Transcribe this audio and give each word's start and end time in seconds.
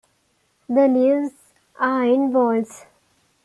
The 0.67 0.87
leaves 0.87 1.35
are 1.79 2.05
in 2.05 2.31
whorls. 2.31 2.87